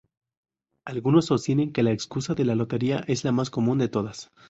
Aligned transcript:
Algunos 0.83 1.25
sostienen 1.27 1.71
que 1.71 1.83
la 1.83 1.91
excusa 1.91 2.33
de 2.33 2.43
la 2.43 2.55
lotería 2.55 3.03
es 3.07 3.23
la 3.23 3.31
más 3.31 3.51
común 3.51 3.77
de 3.77 3.87
todas. 3.87 4.31